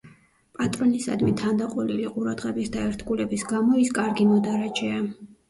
[0.59, 5.07] პატრონისადმი თანდაყოლილი ყურადღების და ერთგულების გამო ის კარგი მოდარაჯეა.